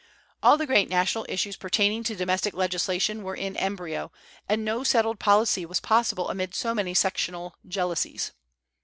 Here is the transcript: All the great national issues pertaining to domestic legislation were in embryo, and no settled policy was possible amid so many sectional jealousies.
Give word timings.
All 0.41 0.57
the 0.57 0.65
great 0.65 0.89
national 0.89 1.27
issues 1.29 1.55
pertaining 1.55 2.03
to 2.05 2.15
domestic 2.15 2.55
legislation 2.55 3.21
were 3.21 3.35
in 3.35 3.55
embryo, 3.55 4.11
and 4.49 4.65
no 4.65 4.83
settled 4.83 5.19
policy 5.19 5.63
was 5.63 5.79
possible 5.79 6.31
amid 6.31 6.55
so 6.55 6.73
many 6.73 6.95
sectional 6.95 7.53
jealousies. 7.67 8.31